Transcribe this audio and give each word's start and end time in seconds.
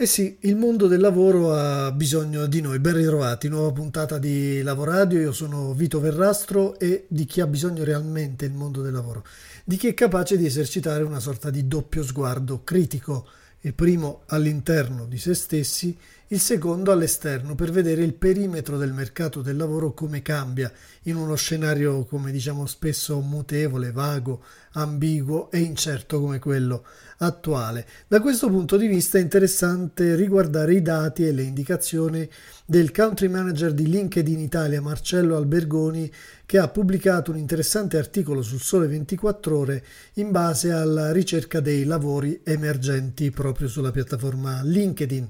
Eh 0.00 0.06
sì, 0.06 0.36
il 0.42 0.54
mondo 0.54 0.86
del 0.86 1.00
lavoro 1.00 1.52
ha 1.52 1.90
bisogno 1.90 2.46
di 2.46 2.60
noi. 2.60 2.78
Ben 2.78 2.94
ritrovati, 2.94 3.48
nuova 3.48 3.72
puntata 3.72 4.16
di 4.18 4.62
Lavoradio. 4.62 5.18
Io 5.18 5.32
sono 5.32 5.74
Vito 5.74 5.98
Verrastro 5.98 6.78
e 6.78 7.06
di 7.08 7.24
chi 7.24 7.40
ha 7.40 7.48
bisogno 7.48 7.82
realmente 7.82 8.44
il 8.44 8.52
mondo 8.52 8.80
del 8.80 8.92
lavoro. 8.92 9.24
Di 9.64 9.76
chi 9.76 9.88
è 9.88 9.94
capace 9.94 10.36
di 10.36 10.46
esercitare 10.46 11.02
una 11.02 11.18
sorta 11.18 11.50
di 11.50 11.66
doppio 11.66 12.04
sguardo 12.04 12.62
critico, 12.62 13.26
il 13.62 13.74
primo 13.74 14.22
all'interno 14.26 15.04
di 15.04 15.18
se 15.18 15.34
stessi 15.34 15.98
il 16.30 16.40
secondo 16.40 16.92
all'esterno 16.92 17.54
per 17.54 17.70
vedere 17.70 18.02
il 18.02 18.12
perimetro 18.12 18.76
del 18.76 18.92
mercato 18.92 19.40
del 19.40 19.56
lavoro 19.56 19.94
come 19.94 20.20
cambia 20.20 20.70
in 21.04 21.16
uno 21.16 21.34
scenario, 21.36 22.04
come 22.04 22.30
diciamo 22.30 22.66
spesso, 22.66 23.18
mutevole, 23.20 23.92
vago, 23.92 24.42
ambiguo 24.72 25.50
e 25.50 25.60
incerto 25.60 26.20
come 26.20 26.38
quello 26.38 26.84
attuale. 27.18 27.86
Da 28.06 28.20
questo 28.20 28.50
punto 28.50 28.76
di 28.76 28.86
vista 28.86 29.16
è 29.16 29.22
interessante 29.22 30.14
riguardare 30.16 30.74
i 30.74 30.82
dati 30.82 31.26
e 31.26 31.32
le 31.32 31.42
indicazioni 31.42 32.28
del 32.66 32.92
country 32.92 33.28
manager 33.28 33.72
di 33.72 33.88
LinkedIn 33.88 34.38
Italia 34.38 34.82
Marcello 34.82 35.34
Albergoni 35.34 36.12
che 36.44 36.58
ha 36.58 36.68
pubblicato 36.68 37.30
un 37.30 37.38
interessante 37.38 37.96
articolo 37.96 38.42
sul 38.42 38.60
Sole 38.60 38.86
24 38.86 39.56
ore 39.56 39.84
in 40.14 40.30
base 40.30 40.72
alla 40.72 41.10
ricerca 41.10 41.60
dei 41.60 41.84
lavori 41.84 42.40
emergenti 42.44 43.30
proprio 43.30 43.68
sulla 43.68 43.90
piattaforma 43.90 44.60
LinkedIn. 44.62 45.28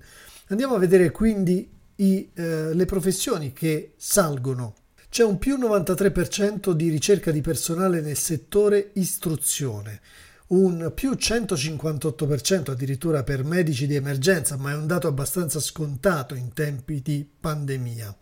Andiamo 0.51 0.77
a 0.77 0.79
vedere 0.79 1.11
quindi 1.11 1.71
i, 1.97 2.31
eh, 2.33 2.73
le 2.73 2.85
professioni 2.87 3.53
che 3.53 3.93
salgono. 3.99 4.75
C'è 5.11 5.23
un 5.23 5.37
più 5.37 5.59
93% 5.59 6.73
di 6.73 6.89
ricerca 6.89 7.31
di 7.31 7.43
personale 7.43 8.01
nel 8.01 8.17
settore 8.17 8.91
istruzione, 8.95 10.01
un 10.49 10.91
più 10.95 11.11
158% 11.11 12.71
addirittura 12.71 13.23
per 13.25 13.45
medici 13.45 13.87
di 13.87 13.95
emergenza, 13.95 14.57
ma 14.57 14.71
è 14.71 14.75
un 14.75 14.87
dato 14.87 15.07
abbastanza 15.07 15.61
scontato 15.61 16.35
in 16.35 16.55
tempi 16.55 17.03
di 17.03 17.29
pandemia. 17.39 18.17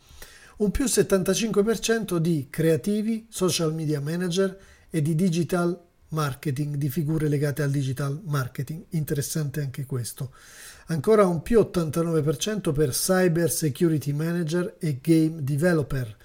Un 0.59 0.71
più 0.73 0.87
75% 0.87 2.17
di 2.17 2.49
creativi, 2.51 3.27
social 3.29 3.73
media 3.73 4.01
manager 4.01 4.59
e 4.91 5.01
di 5.01 5.15
digital 5.15 5.86
marketing, 6.09 6.77
di 6.77 6.89
figure 6.89 7.29
legate 7.29 7.63
al 7.63 7.71
digital 7.71 8.21
marketing. 8.25 8.85
Interessante 8.91 9.61
anche 9.61 9.85
questo 9.87 10.33
ancora 10.87 11.27
un 11.27 11.43
più 11.43 11.61
89% 11.61 12.73
per 12.73 12.91
Cyber 12.91 13.51
Security 13.51 14.13
Manager 14.13 14.77
e 14.79 14.99
Game 15.01 15.43
Developer, 15.43 16.17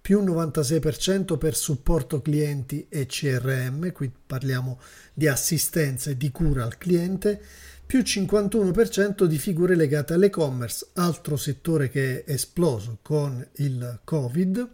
più 0.00 0.22
96% 0.22 1.36
per 1.36 1.56
supporto 1.56 2.22
clienti 2.22 2.86
e 2.88 3.06
CRM, 3.06 3.92
qui 3.92 4.10
parliamo 4.26 4.80
di 5.12 5.26
assistenza 5.26 6.10
e 6.10 6.16
di 6.16 6.30
cura 6.30 6.64
al 6.64 6.78
cliente, 6.78 7.40
più 7.84 8.00
51% 8.00 9.24
di 9.24 9.38
figure 9.38 9.74
legate 9.74 10.14
all'e-commerce, 10.14 10.88
altro 10.94 11.36
settore 11.36 11.88
che 11.88 12.24
è 12.24 12.32
esploso 12.32 12.98
con 13.02 13.46
il 13.56 14.00
Covid, 14.04 14.68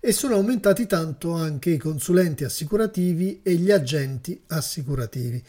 e 0.00 0.12
sono 0.12 0.34
aumentati 0.34 0.86
tanto 0.86 1.32
anche 1.32 1.70
i 1.70 1.78
consulenti 1.78 2.44
assicurativi 2.44 3.40
e 3.42 3.54
gli 3.54 3.70
agenti 3.70 4.40
assicurativi. 4.48 5.42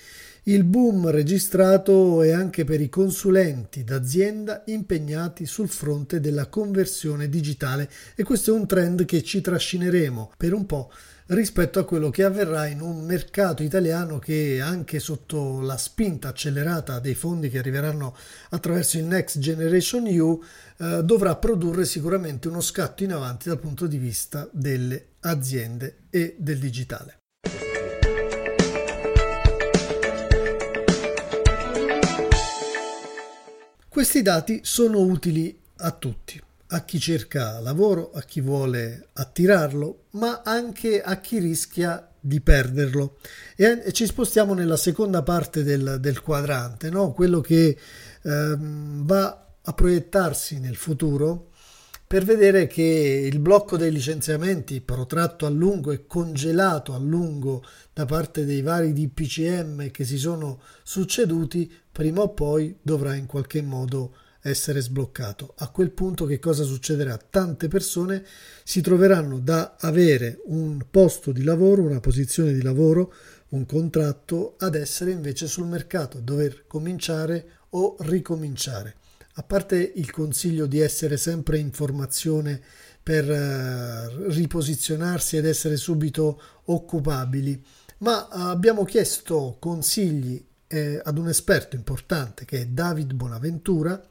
Il 0.48 0.64
boom 0.64 1.10
registrato 1.10 2.22
è 2.22 2.32
anche 2.32 2.64
per 2.64 2.80
i 2.80 2.88
consulenti 2.88 3.84
d'azienda 3.84 4.64
impegnati 4.68 5.46
sul 5.46 5.68
fronte 5.68 6.22
della 6.22 6.48
conversione 6.48 7.28
digitale 7.28 7.90
e 8.16 8.24
questo 8.24 8.52
è 8.52 8.58
un 8.58 8.66
trend 8.66 9.04
che 9.04 9.24
ci 9.24 9.42
trascineremo 9.42 10.32
per 10.38 10.54
un 10.54 10.66
po' 10.66 10.90
rispetto 11.26 11.80
a 11.80 11.84
quello 11.84 12.10
che 12.10 12.24
avverrà 12.24 12.66
in 12.68 12.80
un 12.80 13.04
mercato 13.04 13.62
italiano 13.62 14.20
che 14.20 14.62
anche 14.62 15.00
sotto 15.00 15.60
la 15.60 15.76
spinta 15.76 16.30
accelerata 16.30 17.00
dei 17.00 17.14
fondi 17.14 17.50
che 17.50 17.60
arriveranno 17.60 18.16
attraverso 18.52 18.98
il 18.98 19.04
Next 19.04 19.40
Generation 19.40 20.08
EU 20.08 20.42
eh, 20.78 21.04
dovrà 21.04 21.36
produrre 21.36 21.84
sicuramente 21.84 22.48
uno 22.48 22.62
scatto 22.62 23.04
in 23.04 23.12
avanti 23.12 23.50
dal 23.50 23.60
punto 23.60 23.86
di 23.86 23.98
vista 23.98 24.48
delle 24.54 25.08
aziende 25.20 26.04
e 26.10 26.38
del 26.40 26.60
digitale. 26.60 27.17
Questi 33.98 34.22
dati 34.22 34.60
sono 34.62 35.00
utili 35.00 35.60
a 35.78 35.90
tutti, 35.90 36.40
a 36.68 36.84
chi 36.86 37.00
cerca 37.00 37.60
lavoro, 37.60 38.12
a 38.14 38.22
chi 38.22 38.42
vuole 38.42 39.08
attirarlo, 39.14 40.04
ma 40.12 40.44
anche 40.46 41.02
a 41.02 41.20
chi 41.20 41.40
rischia 41.40 42.08
di 42.20 42.40
perderlo. 42.40 43.18
E, 43.56 43.82
e 43.84 43.92
ci 43.94 44.06
spostiamo 44.06 44.54
nella 44.54 44.78
seconda 44.78 45.24
parte 45.24 45.64
del, 45.64 45.98
del 46.00 46.22
quadrante, 46.22 46.92
no? 46.92 47.12
quello 47.12 47.42
che 47.42 47.76
ehm, 48.22 49.04
va 49.04 49.48
a 49.64 49.74
proiettarsi 49.74 50.60
nel 50.60 50.76
futuro 50.76 51.54
per 52.08 52.24
vedere 52.24 52.68
che 52.68 53.30
il 53.30 53.40
blocco 53.40 53.76
dei 53.76 53.92
licenziamenti 53.92 54.80
protratto 54.80 55.46
a 55.46 55.50
lungo 55.50 55.92
e 55.92 56.06
congelato 56.08 56.94
a 56.94 56.98
lungo 56.98 57.66
da 57.92 58.06
parte 58.06 58.46
dei 58.46 58.62
vari 58.62 58.94
DPCM 58.94 59.92
che 59.92 60.06
si 60.06 60.18
sono 60.18 60.62
succeduti 60.84 61.70
prima 61.92 62.22
o 62.22 62.30
poi 62.30 62.78
dovrà 62.82 63.14
in 63.16 63.26
qualche 63.26 63.62
modo 63.62 64.16
essere 64.42 64.80
sbloccato. 64.80 65.54
A 65.58 65.70
quel 65.70 65.92
punto 65.92 66.24
che 66.24 66.40
cosa 66.40 66.64
succederà? 66.64 67.18
Tante 67.18 67.68
persone 67.68 68.24
si 68.64 68.80
troveranno 68.80 69.40
da 69.40 69.76
avere 69.78 70.40
un 70.46 70.86
posto 70.90 71.34
di 71.34 71.44
lavoro, 71.44 71.82
una 71.82 72.00
posizione 72.00 72.54
di 72.54 72.62
lavoro, 72.62 73.14
un 73.50 73.66
contratto, 73.66 74.56
ad 74.60 74.76
essere 74.76 75.12
invece 75.12 75.48
sul 75.48 75.68
mercato, 75.68 76.22
dover 76.22 76.68
cominciare 76.68 77.50
o 77.72 77.98
ricominciare. 78.00 78.96
A 79.40 79.44
parte 79.44 79.92
il 79.96 80.10
consiglio 80.10 80.66
di 80.66 80.80
essere 80.80 81.16
sempre 81.16 81.60
in 81.60 81.72
formazione 81.72 82.60
per 83.04 83.30
eh, 83.30 84.32
riposizionarsi 84.32 85.38
ed 85.38 85.46
essere 85.46 85.78
subito 85.78 86.42
occupabili, 86.66 87.64
ma 88.00 88.28
abbiamo 88.30 88.84
chiesto 88.84 89.58
consigli 89.60 90.44
eh, 90.66 91.00
ad 91.04 91.20
un 91.20 91.28
esperto 91.28 91.76
importante 91.76 92.46
che 92.46 92.62
è 92.62 92.66
David 92.66 93.14
Bonaventura, 93.14 94.04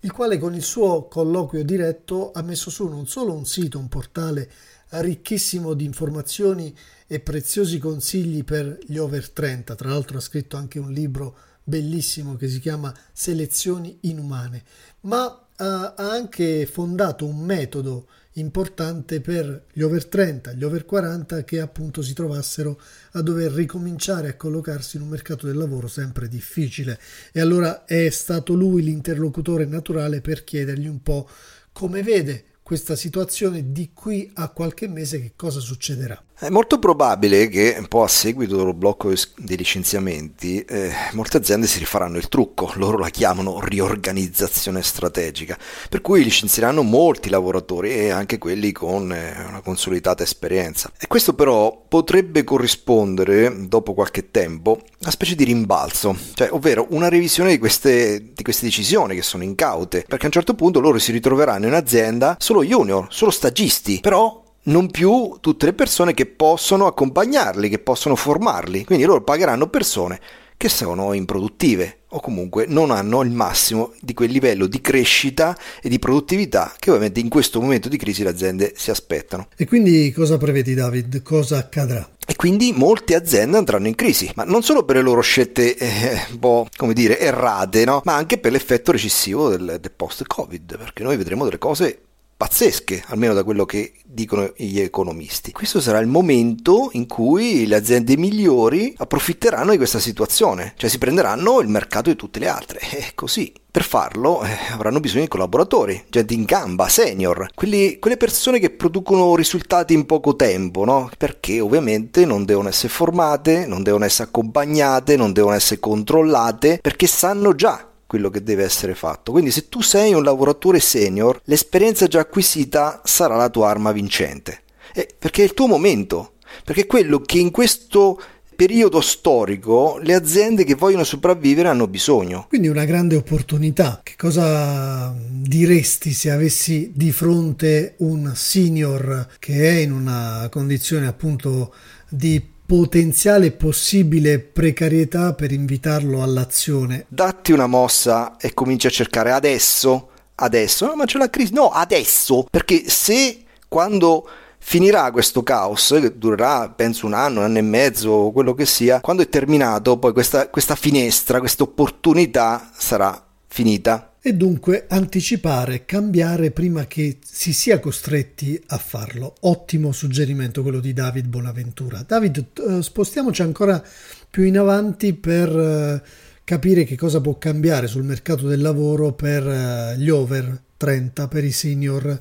il 0.00 0.10
quale 0.10 0.38
con 0.38 0.56
il 0.56 0.64
suo 0.64 1.06
colloquio 1.06 1.64
diretto 1.64 2.32
ha 2.32 2.42
messo 2.42 2.68
su 2.68 2.88
non 2.88 3.06
solo 3.06 3.34
un 3.34 3.46
sito, 3.46 3.78
un 3.78 3.88
portale 3.88 4.50
ricchissimo 4.88 5.74
di 5.74 5.84
informazioni 5.84 6.76
e 7.06 7.20
preziosi 7.20 7.78
consigli 7.78 8.42
per 8.42 8.76
gli 8.86 8.98
over 8.98 9.30
30, 9.30 9.76
tra 9.76 9.90
l'altro 9.90 10.18
ha 10.18 10.20
scritto 10.20 10.56
anche 10.56 10.80
un 10.80 10.90
libro 10.90 11.36
bellissimo 11.68 12.36
che 12.36 12.48
si 12.48 12.60
chiama 12.60 12.94
Selezioni 13.12 13.98
inumane, 14.02 14.62
ma 15.00 15.46
ha 15.56 15.94
anche 15.96 16.66
fondato 16.66 17.26
un 17.26 17.44
metodo 17.44 18.06
importante 18.34 19.20
per 19.20 19.64
gli 19.72 19.82
over 19.82 20.06
30, 20.06 20.52
gli 20.52 20.64
over 20.64 20.84
40 20.84 21.42
che 21.44 21.60
appunto 21.60 22.00
si 22.00 22.14
trovassero 22.14 22.80
a 23.12 23.22
dover 23.22 23.50
ricominciare 23.52 24.28
a 24.28 24.36
collocarsi 24.36 24.96
in 24.96 25.02
un 25.02 25.08
mercato 25.08 25.46
del 25.46 25.56
lavoro 25.56 25.88
sempre 25.88 26.28
difficile 26.28 26.98
e 27.32 27.40
allora 27.40 27.84
è 27.84 28.08
stato 28.10 28.54
lui 28.54 28.82
l'interlocutore 28.82 29.64
naturale 29.64 30.20
per 30.20 30.44
chiedergli 30.44 30.86
un 30.86 31.02
po' 31.02 31.28
come 31.72 32.02
vede 32.04 32.44
questa 32.62 32.94
situazione 32.94 33.72
di 33.72 33.90
qui 33.92 34.30
a 34.34 34.48
qualche 34.50 34.86
mese 34.86 35.20
che 35.20 35.32
cosa 35.34 35.58
succederà. 35.58 36.22
È 36.40 36.50
molto 36.50 36.78
probabile 36.78 37.48
che 37.48 37.74
un 37.76 37.88
po' 37.88 38.04
a 38.04 38.06
seguito 38.06 38.56
dello 38.56 38.72
blocco 38.72 39.12
dei 39.38 39.56
licenziamenti 39.56 40.60
eh, 40.60 40.92
molte 41.14 41.38
aziende 41.38 41.66
si 41.66 41.80
rifaranno 41.80 42.16
il 42.16 42.28
trucco, 42.28 42.70
loro 42.76 42.96
la 42.96 43.08
chiamano 43.08 43.58
riorganizzazione 43.60 44.80
strategica, 44.84 45.58
per 45.88 46.00
cui 46.00 46.22
licenzieranno 46.22 46.84
molti 46.84 47.28
lavoratori 47.28 47.90
e 47.90 48.10
anche 48.10 48.38
quelli 48.38 48.70
con 48.70 49.12
eh, 49.12 49.34
una 49.48 49.62
consolidata 49.62 50.22
esperienza. 50.22 50.92
E 50.96 51.08
questo 51.08 51.34
però 51.34 51.86
potrebbe 51.88 52.44
corrispondere, 52.44 53.66
dopo 53.66 53.92
qualche 53.92 54.30
tempo, 54.30 54.80
a 55.02 55.10
specie 55.10 55.34
di 55.34 55.42
rimbalzo, 55.42 56.16
cioè 56.34 56.52
ovvero 56.52 56.86
una 56.90 57.08
revisione 57.08 57.50
di 57.50 57.58
queste, 57.58 58.30
di 58.32 58.44
queste 58.44 58.66
decisioni 58.66 59.16
che 59.16 59.22
sono 59.22 59.42
incaute, 59.42 60.04
perché 60.06 60.22
a 60.22 60.26
un 60.26 60.32
certo 60.34 60.54
punto 60.54 60.78
loro 60.78 61.00
si 61.00 61.10
ritroveranno 61.10 61.66
in 61.66 61.74
azienda 61.74 62.36
solo 62.38 62.62
junior, 62.62 63.08
solo 63.10 63.32
stagisti, 63.32 63.98
però 64.00 64.37
non 64.68 64.90
più 64.90 65.36
tutte 65.40 65.66
le 65.66 65.72
persone 65.72 66.14
che 66.14 66.26
possono 66.26 66.86
accompagnarli, 66.86 67.68
che 67.68 67.78
possono 67.78 68.16
formarli. 68.16 68.84
Quindi 68.84 69.04
loro 69.04 69.22
pagheranno 69.22 69.68
persone 69.68 70.20
che 70.56 70.68
sono 70.68 71.12
improduttive 71.12 71.98
o 72.08 72.20
comunque 72.20 72.66
non 72.66 72.90
hanno 72.90 73.22
il 73.22 73.30
massimo 73.30 73.92
di 74.00 74.12
quel 74.12 74.30
livello 74.30 74.66
di 74.66 74.80
crescita 74.80 75.56
e 75.80 75.88
di 75.88 76.00
produttività 76.00 76.74
che 76.78 76.90
ovviamente 76.90 77.20
in 77.20 77.28
questo 77.28 77.60
momento 77.60 77.88
di 77.88 77.96
crisi 77.96 78.24
le 78.24 78.30
aziende 78.30 78.72
si 78.74 78.90
aspettano. 78.90 79.48
E 79.56 79.66
quindi 79.66 80.10
cosa 80.10 80.36
prevedi 80.36 80.74
David? 80.74 81.22
Cosa 81.22 81.58
accadrà? 81.58 82.08
E 82.26 82.34
quindi 82.34 82.72
molte 82.74 83.14
aziende 83.14 83.56
andranno 83.56 83.86
in 83.86 83.94
crisi, 83.94 84.30
ma 84.34 84.44
non 84.44 84.62
solo 84.62 84.84
per 84.84 84.96
le 84.96 85.02
loro 85.02 85.20
scelte 85.20 85.76
eh, 85.76 86.26
un 86.32 86.38
po' 86.40 86.66
come 86.76 86.92
dire 86.92 87.20
errate, 87.20 87.84
no? 87.84 88.00
ma 88.04 88.16
anche 88.16 88.38
per 88.38 88.52
l'effetto 88.52 88.90
recessivo 88.90 89.48
del, 89.48 89.78
del 89.80 89.92
post-Covid, 89.94 90.76
perché 90.76 91.04
noi 91.04 91.16
vedremo 91.16 91.44
delle 91.44 91.58
cose 91.58 92.00
pazzesche, 92.38 93.02
almeno 93.08 93.34
da 93.34 93.42
quello 93.42 93.66
che 93.66 93.92
dicono 94.06 94.52
gli 94.56 94.78
economisti. 94.78 95.50
Questo 95.50 95.80
sarà 95.80 95.98
il 95.98 96.06
momento 96.06 96.88
in 96.92 97.08
cui 97.08 97.66
le 97.66 97.74
aziende 97.74 98.16
migliori 98.16 98.94
approfitteranno 98.96 99.72
di 99.72 99.76
questa 99.76 99.98
situazione, 99.98 100.72
cioè 100.76 100.88
si 100.88 100.98
prenderanno 100.98 101.60
il 101.60 101.68
mercato 101.68 102.10
di 102.10 102.16
tutte 102.16 102.38
le 102.38 102.46
altre. 102.46 102.78
E 102.78 103.10
così. 103.14 103.52
Per 103.70 103.82
farlo 103.84 104.42
eh, 104.42 104.56
avranno 104.72 104.98
bisogno 104.98 105.24
di 105.24 105.28
collaboratori, 105.28 106.04
gente 106.08 106.34
in 106.34 106.44
gamba, 106.44 106.88
senior, 106.88 107.48
quelli, 107.54 107.98
quelle 107.98 108.16
persone 108.16 108.58
che 108.58 108.70
producono 108.70 109.36
risultati 109.36 109.94
in 109.94 110.06
poco 110.06 110.34
tempo, 110.34 110.84
no? 110.84 111.10
Perché 111.16 111.60
ovviamente 111.60 112.24
non 112.24 112.44
devono 112.44 112.68
essere 112.68 112.88
formate, 112.88 113.66
non 113.66 113.82
devono 113.82 114.04
essere 114.04 114.28
accompagnate, 114.28 115.16
non 115.16 115.32
devono 115.32 115.54
essere 115.54 115.80
controllate, 115.80 116.78
perché 116.80 117.06
sanno 117.06 117.54
già 117.54 117.88
quello 118.08 118.30
che 118.30 118.42
deve 118.42 118.64
essere 118.64 118.94
fatto. 118.94 119.32
Quindi 119.32 119.50
se 119.50 119.68
tu 119.68 119.82
sei 119.82 120.14
un 120.14 120.24
lavoratore 120.24 120.80
senior, 120.80 121.38
l'esperienza 121.44 122.06
già 122.06 122.20
acquisita 122.20 123.02
sarà 123.04 123.36
la 123.36 123.50
tua 123.50 123.68
arma 123.68 123.92
vincente. 123.92 124.62
Eh, 124.94 125.06
perché 125.16 125.42
è 125.42 125.44
il 125.44 125.52
tuo 125.52 125.66
momento, 125.66 126.32
perché 126.64 126.80
è 126.80 126.86
quello 126.86 127.20
che 127.20 127.38
in 127.38 127.50
questo 127.50 128.18
periodo 128.56 129.02
storico 129.02 130.00
le 130.02 130.14
aziende 130.14 130.64
che 130.64 130.74
vogliono 130.74 131.04
sopravvivere 131.04 131.68
hanno 131.68 131.86
bisogno. 131.86 132.46
Quindi 132.48 132.68
una 132.68 132.86
grande 132.86 133.14
opportunità. 133.14 134.00
Che 134.02 134.14
cosa 134.16 135.14
diresti 135.14 136.12
se 136.14 136.30
avessi 136.30 136.90
di 136.94 137.12
fronte 137.12 137.94
un 137.98 138.32
senior 138.34 139.28
che 139.38 139.68
è 139.68 139.80
in 139.80 139.92
una 139.92 140.48
condizione 140.50 141.06
appunto 141.06 141.74
di 142.08 142.56
potenziale 142.68 143.52
possibile 143.52 144.40
precarietà 144.40 145.32
per 145.32 145.52
invitarlo 145.52 146.22
all'azione. 146.22 147.06
Datti 147.08 147.52
una 147.52 147.66
mossa 147.66 148.36
e 148.36 148.52
cominci 148.52 148.86
a 148.86 148.90
cercare 148.90 149.32
adesso, 149.32 150.10
adesso, 150.34 150.84
no, 150.84 150.94
ma 150.94 151.06
c'è 151.06 151.16
la 151.16 151.30
crisi, 151.30 151.54
no, 151.54 151.70
adesso, 151.70 152.46
perché 152.50 152.90
se 152.90 153.44
quando 153.68 154.28
finirà 154.58 155.10
questo 155.12 155.42
caos, 155.42 155.96
che 155.98 156.18
durerà 156.18 156.68
penso 156.68 157.06
un 157.06 157.14
anno, 157.14 157.38
un 157.38 157.46
anno 157.46 157.56
e 157.56 157.62
mezzo, 157.62 158.30
quello 158.34 158.52
che 158.52 158.66
sia, 158.66 159.00
quando 159.00 159.22
è 159.22 159.30
terminato 159.30 159.96
poi 159.96 160.12
questa, 160.12 160.50
questa 160.50 160.74
finestra, 160.74 161.38
questa 161.38 161.62
opportunità 161.62 162.70
sarà 162.76 163.24
finita 163.46 164.07
e 164.28 164.34
dunque 164.34 164.84
anticipare, 164.88 165.86
cambiare 165.86 166.50
prima 166.50 166.86
che 166.86 167.16
si 167.24 167.54
sia 167.54 167.80
costretti 167.80 168.62
a 168.66 168.76
farlo. 168.76 169.36
Ottimo 169.40 169.90
suggerimento 169.90 170.60
quello 170.60 170.80
di 170.80 170.92
David 170.92 171.26
Bonaventura. 171.28 172.04
David, 172.06 172.44
eh, 172.54 172.82
spostiamoci 172.82 173.40
ancora 173.40 173.82
più 174.28 174.42
in 174.42 174.58
avanti 174.58 175.14
per 175.14 175.48
eh, 175.48 176.02
capire 176.44 176.84
che 176.84 176.94
cosa 176.94 177.22
può 177.22 177.38
cambiare 177.38 177.86
sul 177.86 178.04
mercato 178.04 178.46
del 178.46 178.60
lavoro 178.60 179.14
per 179.14 179.48
eh, 179.48 179.94
gli 179.96 180.10
over 180.10 180.60
30, 180.76 181.26
per 181.26 181.44
i 181.44 181.52
senior, 181.52 182.18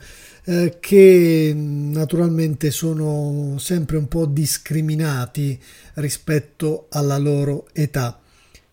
che 0.79 1.53
naturalmente 1.53 2.71
sono 2.71 3.57
sempre 3.59 3.97
un 3.97 4.07
po' 4.07 4.25
discriminati 4.25 5.61
rispetto 5.95 6.87
alla 6.89 7.17
loro 7.17 7.67
età. 7.73 8.17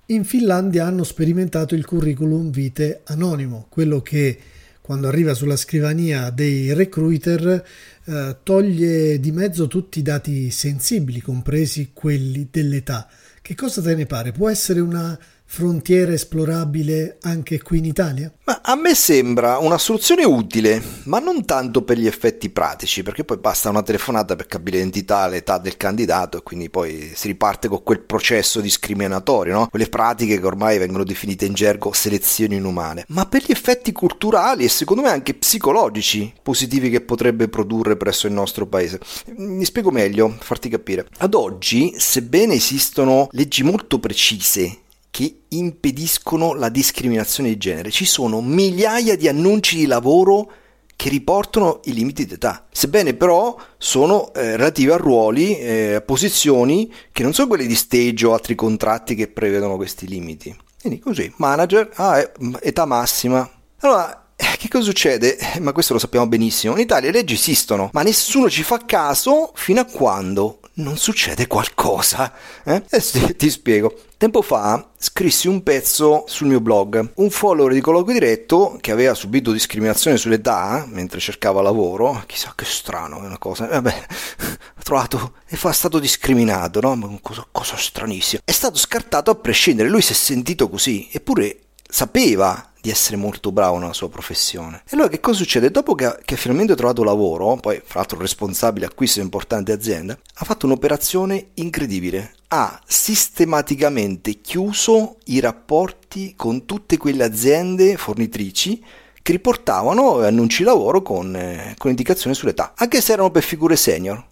In 0.09 0.25
Finlandia 0.25 0.85
hanno 0.85 1.03
sperimentato 1.03 1.75
il 1.75 1.87
curriculum 1.87 2.51
vitae 2.51 3.01
anonimo, 3.05 3.69
quello 3.71 4.03
che 4.03 4.39
quando 4.83 5.09
arriva 5.09 5.33
sulla 5.33 5.57
scrivania 5.57 6.29
dei 6.29 6.75
recruiter 6.75 7.65
eh, 8.05 8.37
toglie 8.43 9.19
di 9.19 9.33
mezzo 9.33 9.67
tutti 9.67 10.01
i 10.01 10.03
dati 10.03 10.51
sensibili, 10.51 11.23
compresi 11.23 11.93
quelli 11.95 12.49
dell'età. 12.51 13.09
Che 13.41 13.55
cosa 13.55 13.81
te 13.81 13.95
ne 13.95 14.05
pare? 14.05 14.33
Può 14.33 14.51
essere 14.51 14.81
una 14.81 15.19
frontiera 15.47 16.13
esplorabile 16.13 17.19
anche 17.23 17.63
qui 17.63 17.79
in 17.79 17.85
Italia? 17.85 18.33
Ma 18.45 18.61
a 18.63 18.75
me 18.75 18.95
sembra 18.95 19.59
una 19.59 19.79
soluzione 19.79 20.25
utile, 20.25 20.83
ma 21.05 21.19
non 21.19 21.45
tanto 21.45 21.83
per 21.83 21.99
gli 21.99 22.07
effetti 22.07 22.51
pratici, 22.51 23.03
perché 23.03 23.25
poi 23.25 23.37
basta 23.37 23.71
una 23.71 23.83
telefonata 23.83 24.37
per 24.37 24.47
capire 24.47 24.79
l'identità, 24.79 25.27
l'età 25.27 25.59
del 25.59 25.77
candidato 25.77 26.39
e 26.39 26.43
quindi 26.43 26.71
poi 26.71 27.13
si 27.15 27.29
riparte 27.29 27.69
con 27.69 27.83
quel 27.83 28.01
processo 28.01 28.61
discriminatorio, 28.61 29.55
no? 29.55 29.69
Quelle 29.69 29.89
pratiche 29.89 30.41
che 30.41 30.47
ormai 30.47 30.79
vengono 30.79 31.05
definite 31.05 31.47
in 31.47 31.55
gergo 31.55 31.93
selezioni 31.93 32.57
inumane. 32.57 33.05
Ma 33.09 33.27
per 33.27 33.45
gli 33.47 33.53
effetti 33.53 33.93
culturali 33.93 34.65
e 34.65 34.69
secondo 34.69 35.03
me 35.03 35.11
anche 35.11 35.35
psicologici 35.35 36.33
positivi 36.43 36.91
che 36.91 37.01
potrebbe 37.01 37.49
produrre 37.49 37.97
presso 37.97 38.27
il 38.27 38.33
nostro 38.33 38.67
paese. 38.67 39.01
Mi 39.37 39.65
spiego 39.65 39.91
meglio, 39.91 40.35
farti 40.39 40.69
capire. 40.69 41.07
Ad 41.19 41.35
oggi, 41.35 41.95
sebbene 41.97 42.55
esistono 42.55 43.29
leggi 43.31 43.63
molto 43.63 43.99
precise 43.99 44.83
che 45.15 45.43
impediscono 45.47 46.55
la 46.55 46.69
discriminazione 46.69 47.51
di 47.51 47.57
genere. 47.57 47.93
Ci 47.93 48.05
sono 48.05 48.41
migliaia 48.41 49.17
di 49.17 49.29
annunci 49.29 49.77
di 49.77 49.87
lavoro 49.87 50.51
che 50.97 51.09
riportano 51.09 51.83
i 51.85 51.93
limiti 51.93 52.27
d'età, 52.27 52.67
sebbene 52.73 53.15
però 53.15 53.57
sono 53.79 54.35
eh, 54.35 54.57
relative 54.57 54.95
a 54.95 54.97
ruoli, 54.97 55.57
eh, 55.57 55.95
a 55.95 56.01
posizioni 56.01 56.93
che 57.13 57.23
non 57.23 57.33
sono 57.33 57.47
quelli 57.47 57.69
di 57.69 57.77
stage 57.77 58.27
o 58.27 58.33
altri 58.33 58.57
contratti 58.57 59.15
che 59.15 59.29
prevedono 59.29 59.77
questi 59.77 60.09
limiti. 60.09 60.53
Quindi 60.81 60.99
così, 60.99 61.33
manager, 61.37 61.91
ah, 61.95 62.33
età 62.61 62.85
massima. 62.85 63.49
Allora, 63.83 64.31
eh, 64.35 64.57
che 64.59 64.67
cosa 64.67 64.83
succede? 64.83 65.37
Eh, 65.37 65.61
ma 65.61 65.71
questo 65.71 65.93
lo 65.93 66.01
sappiamo 66.01 66.27
benissimo. 66.27 66.75
In 66.75 66.81
Italia 66.81 67.13
le 67.13 67.19
leggi 67.19 67.35
esistono, 67.35 67.89
ma 67.93 68.03
nessuno 68.03 68.51
ci 68.51 68.65
fa 68.65 68.85
caso 68.85 69.53
fino 69.55 69.81
a 69.81 69.85
quando 69.85 70.59
non 70.75 70.97
succede 70.97 71.47
qualcosa. 71.47 72.33
Eh? 72.65 72.83
Eh, 72.89 73.37
ti 73.37 73.51
spiego. 73.51 73.95
Tempo 74.17 74.43
fa 74.43 74.91
scrissi 74.97 75.49
un 75.49 75.63
pezzo 75.63 76.25
sul 76.27 76.49
mio 76.49 76.61
blog. 76.61 77.13
Un 77.17 77.31
follower 77.31 77.73
di 77.73 77.81
colloquio 77.81 78.19
diretto 78.19 78.79
che 78.81 78.91
aveva 78.91 79.15
subito 79.15 79.53
discriminazione 79.53 80.17
sull'età 80.17 80.87
mentre 80.89 81.21
cercava 81.21 81.61
lavoro, 81.61 82.23
chissà 82.27 82.53
che 82.57 82.65
strano, 82.65 83.23
è 83.23 83.27
una 83.27 83.39
cosa. 83.39 83.67
Vabbè, 83.67 83.91
ha 84.75 84.83
trovato 84.83 85.35
e 85.47 85.57
fa 85.57 85.73
stato 85.73 85.99
discriminato, 85.99 86.81
no? 86.81 87.19
Cosa, 87.21 87.47
cosa 87.51 87.77
stranissima. 87.77 88.43
È 88.45 88.53
stato 88.53 88.79
scartato 88.79 89.31
a 89.31 89.35
prescindere, 89.35 89.89
lui 89.89 90.03
si 90.03 90.13
è 90.13 90.17
sentito 90.17 90.69
così, 90.69 91.09
eppure 91.13 91.59
sapeva 91.89 92.73
di 92.85 92.91
essere 92.91 93.17
molto 93.17 93.51
bravo 93.51 93.79
nella 93.79 93.95
sua 93.95 94.11
professione. 94.11 94.83
E 94.85 94.91
allora 94.91 95.09
che 95.09 95.19
cosa 95.19 95.39
succede? 95.39 95.71
Dopo 95.71 95.95
che 95.95 96.05
ha, 96.05 96.19
che 96.23 96.35
ha 96.35 96.37
finalmente 96.37 96.75
trovato 96.75 97.03
lavoro, 97.03 97.57
poi 97.57 97.81
fra 97.83 98.01
l'altro 98.01 98.19
responsabile 98.19 98.85
acquisto 98.85 99.15
di 99.15 99.21
un'importante 99.21 99.73
azienda, 99.73 100.19
ha 100.35 100.45
fatto 100.45 100.67
un'operazione 100.67 101.53
incredibile. 101.55 102.35
Ha 102.49 102.79
sistematicamente 102.87 104.43
chiuso 104.43 105.17
i 105.25 105.41
rapporti 105.41 106.35
con 106.37 106.67
tutte 106.67 106.99
quelle 106.99 107.25
aziende 107.25 107.97
fornitrici 107.97 108.85
che 109.23 109.33
riportavano 109.33 110.19
annunci 110.19 110.63
lavoro 110.63 111.01
con, 111.01 111.35
eh, 111.35 111.75
con 111.79 111.89
indicazione 111.89 112.37
sull'età, 112.37 112.75
anche 112.77 113.01
se 113.01 113.13
erano 113.13 113.31
per 113.31 113.45
figure 113.45 113.77
senior. 113.77 114.23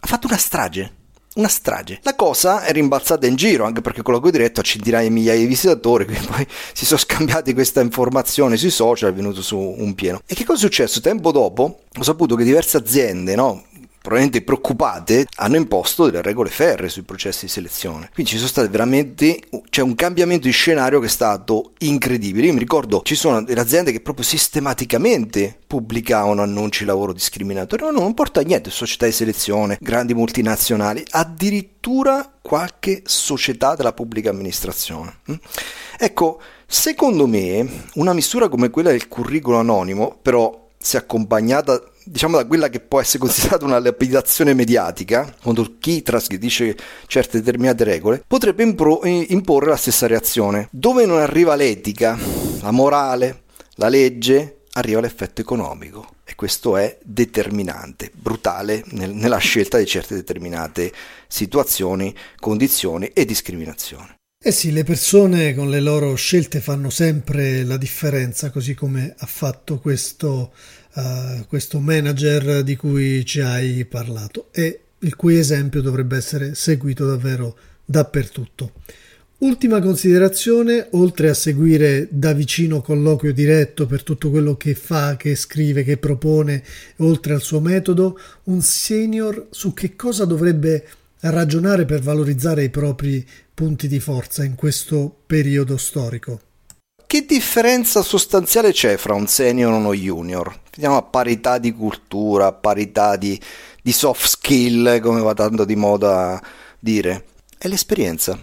Ha 0.00 0.06
fatto 0.08 0.26
una 0.26 0.36
strage 0.36 0.98
una 1.34 1.48
strage. 1.48 2.00
La 2.02 2.14
cosa 2.14 2.64
è 2.64 2.72
rimbalzata 2.72 3.26
in 3.26 3.36
giro, 3.36 3.64
anche 3.64 3.80
perché 3.80 4.02
con 4.02 4.14
la 4.14 4.20
cui 4.20 4.30
diretto 4.30 4.60
a 4.60 4.62
centinaia 4.62 5.06
di 5.06 5.14
migliaia 5.14 5.38
di 5.38 5.46
visitatori, 5.46 6.04
quindi 6.06 6.26
poi 6.26 6.46
si 6.72 6.84
sono 6.84 6.98
scambiati 6.98 7.54
questa 7.54 7.80
informazione 7.80 8.56
sui 8.56 8.70
social, 8.70 9.10
è 9.10 9.14
venuto 9.14 9.42
su 9.42 9.56
un 9.58 9.94
pieno. 9.94 10.20
E 10.26 10.34
che 10.34 10.44
cosa 10.44 10.58
è 10.58 10.60
successo? 10.62 11.00
Tempo 11.00 11.30
dopo 11.30 11.80
ho 11.96 12.02
saputo 12.02 12.34
che 12.34 12.44
diverse 12.44 12.76
aziende, 12.76 13.34
no, 13.34 13.64
probabilmente 14.00 14.42
preoccupate, 14.42 15.26
hanno 15.36 15.56
imposto 15.56 16.06
delle 16.06 16.22
regole 16.22 16.48
ferre 16.48 16.88
sui 16.88 17.02
processi 17.02 17.44
di 17.44 17.50
selezione. 17.50 18.10
Quindi 18.12 18.32
ci 18.32 18.36
sono 18.38 18.48
state 18.48 18.68
veramente, 18.68 19.40
c'è 19.68 19.82
un 19.82 19.94
cambiamento 19.94 20.46
di 20.46 20.52
scenario 20.52 21.00
che 21.00 21.06
è 21.06 21.10
stato 21.10 21.72
incredibile. 21.78 22.46
Io 22.46 22.52
mi 22.52 22.58
ricordo, 22.58 23.02
ci 23.04 23.14
sono 23.14 23.42
delle 23.42 23.60
aziende 23.60 23.92
che 23.92 24.00
proprio 24.00 24.24
sistematicamente 24.24 25.58
pubblicavano 25.66 26.42
annunci 26.42 26.84
lavoro 26.84 27.12
discriminatori, 27.12 27.82
no, 27.82 27.90
no, 27.90 28.00
non 28.00 28.14
porta 28.14 28.40
a 28.40 28.42
niente, 28.42 28.70
società 28.70 29.06
di 29.06 29.12
selezione, 29.12 29.76
grandi 29.80 30.14
multinazionali, 30.14 31.04
addirittura 31.10 32.30
qualche 32.40 33.02
società 33.04 33.74
della 33.74 33.92
pubblica 33.92 34.30
amministrazione. 34.30 35.18
Mm? 35.30 35.34
Ecco, 35.98 36.40
secondo 36.66 37.26
me 37.26 37.84
una 37.94 38.14
misura 38.14 38.48
come 38.48 38.70
quella 38.70 38.90
del 38.90 39.08
curriculum 39.08 39.60
anonimo, 39.60 40.18
però 40.20 40.68
se 40.82 40.96
accompagnata 40.96 41.78
diciamo 42.04 42.36
da 42.36 42.46
quella 42.46 42.68
che 42.68 42.80
può 42.80 43.00
essere 43.00 43.18
considerata 43.18 43.64
una 43.64 43.78
lapidazione 43.78 44.54
mediatica 44.54 45.34
contro 45.42 45.76
chi 45.78 46.02
trasgredisce 46.02 46.76
certe 47.06 47.38
determinate 47.38 47.84
regole, 47.84 48.22
potrebbe 48.26 48.62
impro- 48.62 49.00
imporre 49.04 49.70
la 49.70 49.76
stessa 49.76 50.06
reazione. 50.06 50.68
Dove 50.70 51.06
non 51.06 51.18
arriva 51.18 51.54
l'etica, 51.54 52.18
la 52.60 52.70
morale, 52.70 53.42
la 53.74 53.88
legge, 53.88 54.62
arriva 54.72 55.00
l'effetto 55.00 55.40
economico 55.40 56.14
e 56.24 56.34
questo 56.34 56.76
è 56.76 56.98
determinante, 57.02 58.10
brutale 58.14 58.84
nel, 58.90 59.10
nella 59.10 59.38
scelta 59.38 59.78
di 59.78 59.86
certe 59.86 60.14
determinate 60.14 60.92
situazioni, 61.26 62.14
condizioni 62.38 63.06
e 63.08 63.24
discriminazioni. 63.24 64.18
Eh 64.42 64.52
sì, 64.52 64.72
le 64.72 64.84
persone 64.84 65.54
con 65.54 65.68
le 65.68 65.80
loro 65.80 66.14
scelte 66.14 66.60
fanno 66.60 66.88
sempre 66.88 67.62
la 67.62 67.76
differenza, 67.76 68.48
così 68.50 68.72
come 68.72 69.14
ha 69.18 69.26
fatto 69.26 69.78
questo 69.78 70.54
uh, 70.94 71.44
questo 71.46 71.78
manager 71.78 72.62
di 72.62 72.74
cui 72.74 73.22
ci 73.26 73.40
hai 73.40 73.84
parlato 73.84 74.48
e 74.50 74.80
il 75.00 75.14
cui 75.14 75.36
esempio 75.36 75.82
dovrebbe 75.82 76.16
essere 76.16 76.54
seguito 76.54 77.04
davvero 77.04 77.54
dappertutto. 77.84 78.72
Ultima 79.40 79.78
considerazione, 79.82 80.88
oltre 80.92 81.28
a 81.28 81.34
seguire 81.34 82.08
da 82.10 82.32
vicino 82.32 82.80
colloquio 82.80 83.34
diretto 83.34 83.84
per 83.84 84.02
tutto 84.02 84.30
quello 84.30 84.56
che 84.56 84.74
fa, 84.74 85.16
che 85.16 85.34
scrive, 85.34 85.84
che 85.84 85.98
propone, 85.98 86.64
oltre 86.98 87.34
al 87.34 87.42
suo 87.42 87.60
metodo, 87.60 88.18
un 88.44 88.62
senior 88.62 89.48
su 89.50 89.74
che 89.74 89.96
cosa 89.96 90.24
dovrebbe 90.24 90.86
ragionare 91.20 91.84
per 91.84 92.00
valorizzare 92.00 92.64
i 92.64 92.70
propri 92.70 93.26
punti 93.52 93.88
di 93.88 94.00
forza 94.00 94.44
in 94.44 94.54
questo 94.54 95.14
periodo 95.26 95.76
storico. 95.76 96.40
Che 97.06 97.26
differenza 97.26 98.02
sostanziale 98.02 98.72
c'è 98.72 98.96
fra 98.96 99.14
un 99.14 99.26
senior 99.26 99.72
e 99.72 99.76
uno 99.76 99.92
junior? 99.92 100.60
Vediamo 100.72 100.96
a 100.96 101.02
parità 101.02 101.58
di 101.58 101.72
cultura, 101.72 102.46
a 102.46 102.52
parità 102.52 103.16
di, 103.16 103.38
di 103.82 103.92
soft 103.92 104.28
skill, 104.28 105.00
come 105.00 105.20
va 105.20 105.34
tanto 105.34 105.64
di 105.64 105.74
moda 105.74 106.40
dire. 106.78 107.24
È 107.58 107.66
l'esperienza. 107.66 108.38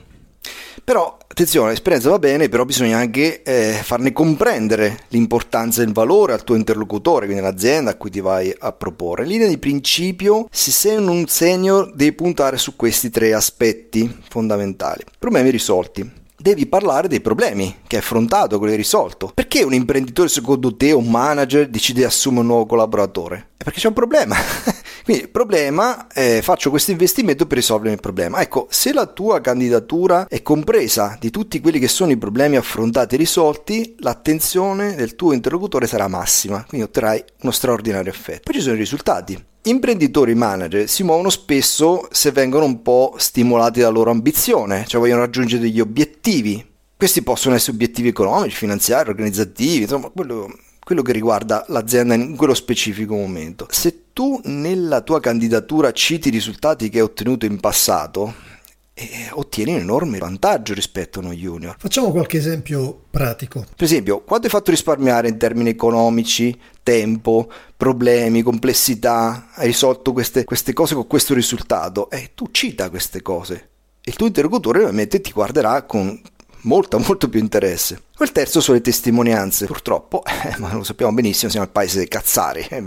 Però, 0.84 1.17
attenzione, 1.27 1.69
l'esperienza 1.69 2.10
va 2.10 2.19
bene, 2.19 2.50
però 2.50 2.65
bisogna 2.65 2.98
anche 2.98 3.43
eh, 3.43 3.79
farne 3.84 4.13
comprendere 4.13 5.00
l'importanza 5.10 5.81
e 5.81 5.86
il 5.86 5.93
valore 5.93 6.34
al 6.34 6.43
tuo 6.43 6.55
interlocutore, 6.55 7.25
quindi 7.25 7.43
all'azienda 7.43 7.91
a 7.91 7.96
cui 7.96 8.10
ti 8.10 8.19
vai 8.19 8.53
a 8.57 8.72
proporre. 8.72 9.24
In 9.24 9.29
linea 9.29 9.48
di 9.48 9.57
principio, 9.57 10.48
se 10.51 10.72
sei 10.72 10.98
un 10.98 11.27
senior, 11.27 11.93
devi 11.93 12.13
puntare 12.13 12.57
su 12.57 12.75
questi 12.75 13.10
tre 13.10 13.34
aspetti 13.34 14.22
fondamentali. 14.29 15.03
Problemi 15.19 15.50
risolti 15.50 16.25
devi 16.39 16.67
parlare 16.67 17.07
dei 17.07 17.19
problemi 17.19 17.79
che 17.88 17.98
hai 17.98 18.01
affrontato, 18.01 18.60
che 18.60 18.69
hai 18.69 18.75
risolto. 18.75 19.31
Perché 19.34 19.63
un 19.63 19.74
imprenditore, 19.74 20.29
secondo 20.29 20.75
te, 20.75 20.93
o 20.93 21.00
un 21.00 21.10
manager 21.10 21.67
decide 21.67 22.00
di 22.00 22.05
assumere 22.05 22.41
un 22.41 22.48
nuovo 22.48 22.65
collaboratore? 22.65 23.50
È 23.57 23.63
perché 23.63 23.79
c'è 23.79 23.88
un 23.88 23.93
problema. 23.93 24.36
Quindi 25.07 25.23
il 25.23 25.31
problema 25.31 26.07
è 26.07 26.41
faccio 26.41 26.69
questo 26.69 26.91
investimento 26.91 27.47
per 27.47 27.59
risolvere 27.59 27.93
il 27.93 28.01
problema. 28.01 28.41
Ecco, 28.41 28.67
se 28.69 28.91
la 28.91 29.05
tua 29.05 29.39
candidatura 29.39 30.27
è 30.27 30.41
compresa 30.41 31.15
di 31.17 31.29
tutti 31.29 31.61
quelli 31.61 31.79
che 31.79 31.87
sono 31.87 32.11
i 32.11 32.17
problemi 32.17 32.57
affrontati 32.57 33.15
e 33.15 33.17
risolti, 33.17 33.95
l'attenzione 33.99 34.95
del 34.95 35.15
tuo 35.15 35.31
interlocutore 35.31 35.87
sarà 35.87 36.09
massima, 36.09 36.65
quindi 36.67 36.87
otterrai 36.87 37.23
uno 37.43 37.53
straordinario 37.53 38.11
effetto. 38.11 38.41
Poi 38.43 38.55
ci 38.55 38.59
sono 38.59 38.75
i 38.75 38.79
risultati. 38.79 39.41
Imprenditori 39.61 40.35
manager 40.35 40.89
si 40.89 41.03
muovono 41.03 41.29
spesso 41.29 42.09
se 42.11 42.31
vengono 42.31 42.65
un 42.65 42.81
po' 42.81 43.15
stimolati 43.15 43.79
dalla 43.79 43.93
loro 43.93 44.11
ambizione, 44.11 44.83
cioè 44.87 44.99
vogliono 44.99 45.21
raggiungere 45.21 45.61
degli 45.61 45.79
obiettivi. 45.79 46.61
Questi 46.97 47.21
possono 47.21 47.55
essere 47.55 47.71
obiettivi 47.71 48.09
economici, 48.09 48.57
finanziari, 48.57 49.07
organizzativi, 49.07 49.83
insomma, 49.83 50.09
quello 50.09 50.53
quello 50.88 51.01
che 51.01 51.12
riguarda 51.12 51.65
l'azienda 51.67 52.13
in 52.13 52.38
quello 52.38 52.53
specifico 52.53 53.13
momento. 53.13 53.67
Se 53.70 54.13
tu 54.13 54.39
nella 54.46 55.01
tua 55.01 55.20
candidatura 55.20 55.91
citi 55.91 56.29
i 56.29 56.32
risultati 56.32 56.88
che 56.88 57.00
hai 57.00 57.03
ottenuto 57.03 57.46
in 57.46 57.60
passato, 57.60 58.34
eh, 58.94 59.27
ottieni 59.32 59.74
un 59.74 59.79
enorme 59.79 60.17
vantaggio 60.17 60.74
rispetto 60.74 61.20
a 61.20 61.24
uno 61.24 61.34
junior. 61.34 61.75
Facciamo 61.77 62.12
qualche 62.12 62.38
esempio 62.38 63.01
pratico. 63.12 63.65
Per 63.75 63.84
esempio, 63.84 64.22
quanto 64.22 64.46
hai 64.46 64.51
fatto 64.53 64.72
risparmiare 64.72 65.27
in 65.27 65.38
termini 65.38 65.72
economici, 65.72 66.58
tempo, 66.82 67.51
problemi, 67.75 68.41
complessità, 68.41 69.50
hai 69.56 69.67
risolto 69.67 70.13
queste, 70.13 70.46
queste 70.46 70.72
cose 70.72 70.96
con 70.96 71.06
questo 71.06 71.34
risultato? 71.34 72.10
Eh, 72.10 72.32
tu 72.34 72.48
cita 72.50 72.89
queste 72.89 73.22
cose. 73.22 73.72
Il 74.03 74.15
tuo 74.15 74.27
interlocutore 74.27 74.79
ovviamente 74.79 75.20
ti 75.20 75.34
guarderà 75.34 75.82
con 75.82 76.17
molto 76.67 77.00
molto 77.07 77.29
più 77.29 77.39
interesse. 77.39 78.03
Il 78.19 78.31
terzo 78.31 78.62
sono 78.62 78.77
le 78.77 78.83
testimonianze. 78.83 79.65
Purtroppo, 79.65 80.24
eh, 80.43 80.55
ma 80.57 80.74
lo 80.74 80.83
sappiamo 80.83 81.13
benissimo, 81.13 81.50
siamo 81.50 81.65
il 81.65 81.71
paese 81.71 81.97
dei 81.97 82.07
cazzari. 82.07 82.65
Eh, 82.77 82.83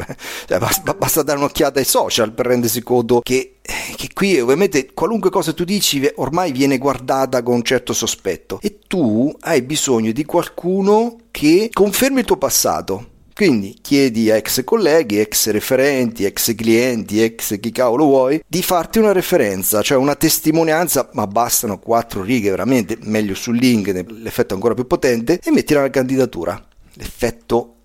cioè, 0.46 0.58
basta, 0.58 0.94
basta, 0.94 1.22
dare 1.22 1.38
un'occhiata 1.38 1.78
ai 1.78 1.84
social 1.84 2.32
per 2.32 2.46
rendersi 2.46 2.82
conto 2.82 3.20
che, 3.20 3.56
eh, 3.62 3.94
che, 3.96 4.08
qui 4.12 4.38
ovviamente 4.38 4.92
qualunque 4.92 5.30
cosa 5.30 5.52
tu 5.52 5.64
dici 5.64 6.08
ormai 6.16 6.52
viene 6.52 6.78
guardata 6.78 7.42
con 7.42 7.54
un 7.54 7.62
certo 7.62 7.92
sospetto. 7.92 8.60
E 8.62 8.78
tu 8.86 9.34
hai 9.40 9.62
bisogno 9.62 10.12
di 10.12 10.24
qualcuno 10.24 11.16
che 11.30 11.70
confermi 11.72 12.20
il 12.20 12.26
tuo 12.26 12.36
passato 12.36 13.09
quindi 13.40 13.78
chiedi 13.80 14.30
a 14.30 14.36
ex 14.36 14.62
colleghi, 14.64 15.18
ex 15.18 15.48
referenti, 15.48 16.26
ex 16.26 16.54
clienti, 16.54 17.22
ex 17.22 17.58
chi 17.58 17.72
cavolo 17.72 18.04
vuoi, 18.04 18.44
di 18.46 18.62
farti 18.62 18.98
una 18.98 19.12
referenza, 19.12 19.80
cioè 19.80 19.96
una 19.96 20.14
testimonianza, 20.14 21.08
ma 21.14 21.26
bastano 21.26 21.78
quattro 21.78 22.22
righe 22.22 22.50
veramente, 22.50 22.98
meglio 23.00 23.34
sul 23.34 23.56
link, 23.56 23.86
l'effetto 24.08 24.52
è 24.52 24.56
ancora 24.56 24.74
più 24.74 24.86
potente, 24.86 25.40
e 25.42 25.50
metti 25.52 25.72
la 25.72 25.88
candidatura. 25.88 26.62
L'effetto 26.92 27.76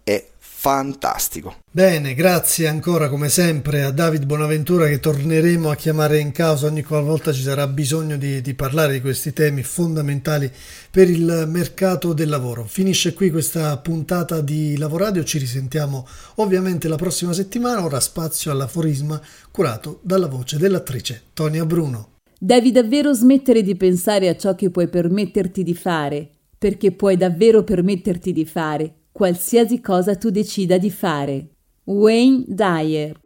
fantastico. 0.65 1.57
Bene, 1.69 2.15
grazie 2.15 2.65
ancora 2.65 3.07
come 3.07 3.29
sempre 3.29 3.83
a 3.83 3.91
David 3.91 4.25
Bonaventura 4.25 4.87
che 4.87 4.99
torneremo 4.99 5.69
a 5.69 5.75
chiamare 5.75 6.17
in 6.17 6.31
causa 6.31 6.65
ogni 6.65 6.81
qualvolta 6.81 7.31
ci 7.31 7.43
sarà 7.43 7.67
bisogno 7.67 8.17
di, 8.17 8.41
di 8.41 8.55
parlare 8.55 8.93
di 8.93 9.01
questi 9.01 9.31
temi 9.31 9.61
fondamentali 9.61 10.51
per 10.89 11.07
il 11.07 11.45
mercato 11.47 12.13
del 12.13 12.29
lavoro. 12.29 12.63
Finisce 12.63 13.13
qui 13.13 13.29
questa 13.29 13.77
puntata 13.77 14.41
di 14.41 14.75
Lavoradio, 14.75 15.23
ci 15.23 15.37
risentiamo 15.37 16.07
ovviamente 16.37 16.87
la 16.87 16.95
prossima 16.95 17.31
settimana, 17.31 17.85
ora 17.85 17.99
spazio 17.99 18.49
all'aforisma 18.49 19.21
curato 19.51 19.99
dalla 20.01 20.27
voce 20.27 20.57
dell'attrice 20.57 21.25
Tonia 21.35 21.63
Bruno. 21.67 22.13
Devi 22.39 22.71
davvero 22.71 23.13
smettere 23.13 23.61
di 23.61 23.75
pensare 23.75 24.29
a 24.29 24.35
ciò 24.35 24.55
che 24.55 24.71
puoi 24.71 24.87
permetterti 24.87 25.61
di 25.61 25.75
fare, 25.75 26.27
perché 26.57 26.91
puoi 26.91 27.17
davvero 27.17 27.63
permetterti 27.63 28.33
di 28.33 28.45
fare 28.45 28.93
qualsiasi 29.15 29.79
cosa 29.79 30.17
tu 30.17 30.29
decida 30.29 30.77
di 30.77 30.91
fare. 30.91 31.51
Wayne 31.85 32.43
Dyer 32.47 33.23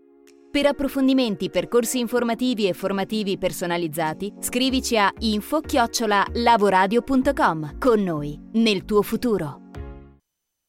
per 0.52 0.66
approfondimenti, 0.66 1.52
percorsi 1.52 2.00
informativi 2.00 2.68
e 2.68 2.74
formativi 2.74 3.38
personalizzati, 3.38 4.34
scrivici 4.40 4.98
a 4.98 5.14
info-lavoradio.com. 5.16 7.78
Con 7.78 8.02
noi, 8.02 8.36
nel 8.54 8.84
tuo 8.84 9.04
futuro. 9.04 9.69